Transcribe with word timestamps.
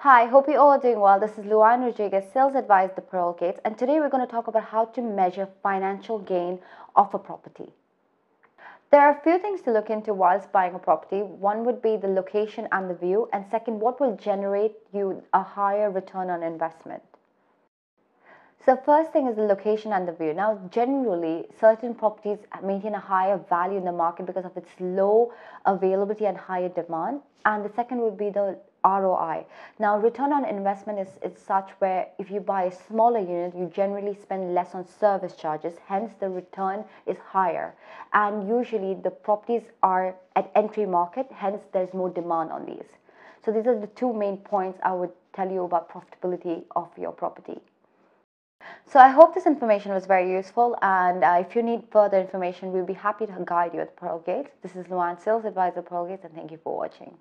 Hi, 0.00 0.26
hope 0.26 0.46
you 0.46 0.58
all 0.58 0.72
are 0.72 0.78
doing 0.78 1.00
well. 1.00 1.18
This 1.18 1.38
is 1.38 1.46
Louanne 1.46 1.82
Rodrigues, 1.82 2.30
Sales 2.30 2.54
Advisor 2.54 2.90
at 2.90 2.96
the 2.96 3.00
Pearl 3.00 3.32
Gates, 3.32 3.58
and 3.64 3.78
today 3.78 3.98
we're 3.98 4.10
going 4.10 4.24
to 4.24 4.30
talk 4.30 4.46
about 4.46 4.64
how 4.64 4.84
to 4.84 5.00
measure 5.00 5.48
financial 5.62 6.18
gain 6.18 6.58
of 6.94 7.14
a 7.14 7.18
property. 7.18 7.70
There 8.90 9.00
are 9.00 9.18
a 9.18 9.22
few 9.22 9.38
things 9.38 9.62
to 9.62 9.72
look 9.72 9.88
into 9.88 10.12
whilst 10.12 10.52
buying 10.52 10.74
a 10.74 10.78
property. 10.78 11.22
One 11.22 11.64
would 11.64 11.80
be 11.80 11.96
the 11.96 12.08
location 12.08 12.68
and 12.72 12.90
the 12.90 12.94
view, 12.94 13.30
and 13.32 13.46
second, 13.50 13.80
what 13.80 13.98
will 13.98 14.14
generate 14.16 14.74
you 14.92 15.22
a 15.32 15.42
higher 15.42 15.90
return 15.90 16.28
on 16.28 16.42
investment. 16.42 17.02
So 18.66 18.76
first 18.76 19.12
thing 19.12 19.28
is 19.28 19.36
the 19.36 19.44
location 19.44 19.94
and 19.94 20.06
the 20.06 20.12
view. 20.12 20.34
Now, 20.34 20.60
generally, 20.70 21.46
certain 21.58 21.94
properties 21.94 22.38
maintain 22.62 22.94
a 22.94 23.00
higher 23.00 23.38
value 23.48 23.78
in 23.78 23.84
the 23.86 23.92
market 23.92 24.26
because 24.26 24.44
of 24.44 24.56
its 24.58 24.70
low 24.78 25.32
availability 25.64 26.26
and 26.26 26.36
higher 26.36 26.68
demand. 26.68 27.22
And 27.46 27.64
the 27.64 27.72
second 27.74 28.00
would 28.00 28.18
be 28.18 28.28
the 28.28 28.58
ROI. 28.86 29.44
Now, 29.78 29.98
return 29.98 30.32
on 30.32 30.44
investment 30.44 30.98
is, 31.00 31.08
is 31.22 31.36
such 31.38 31.70
where 31.80 32.06
if 32.18 32.30
you 32.30 32.40
buy 32.40 32.64
a 32.64 32.72
smaller 32.72 33.18
unit, 33.18 33.54
you 33.56 33.70
generally 33.74 34.14
spend 34.14 34.54
less 34.54 34.74
on 34.74 34.86
service 34.86 35.34
charges, 35.34 35.74
hence 35.86 36.12
the 36.20 36.28
return 36.28 36.84
is 37.06 37.16
higher. 37.18 37.74
And 38.12 38.48
usually 38.48 38.94
the 38.94 39.10
properties 39.10 39.62
are 39.82 40.14
at 40.36 40.50
entry 40.54 40.86
market, 40.86 41.26
hence 41.32 41.62
there's 41.72 41.92
more 41.92 42.10
demand 42.10 42.52
on 42.52 42.64
these. 42.66 42.88
So 43.44 43.52
these 43.52 43.66
are 43.66 43.78
the 43.78 43.86
two 43.88 44.12
main 44.12 44.38
points 44.38 44.78
I 44.82 44.92
would 44.92 45.12
tell 45.32 45.50
you 45.50 45.64
about 45.64 45.90
profitability 45.90 46.64
of 46.74 46.88
your 46.96 47.12
property. 47.12 47.60
So 48.84 48.98
I 48.98 49.08
hope 49.08 49.34
this 49.34 49.46
information 49.46 49.92
was 49.92 50.06
very 50.06 50.30
useful 50.30 50.76
and 50.82 51.22
uh, 51.22 51.44
if 51.46 51.54
you 51.54 51.62
need 51.62 51.82
further 51.90 52.20
information, 52.20 52.72
we'll 52.72 52.86
be 52.86 52.94
happy 52.94 53.26
to 53.26 53.36
guide 53.44 53.74
you 53.74 53.80
at 53.80 53.94
Pearl 53.96 54.20
Gates. 54.20 54.50
This 54.62 54.74
is 54.74 54.86
Louanne, 54.86 55.22
Sales 55.22 55.44
Advisor 55.44 55.82
Pearl 55.82 56.06
Gates 56.06 56.24
and 56.24 56.34
thank 56.34 56.50
you 56.50 56.58
for 56.62 56.76
watching. 56.76 57.16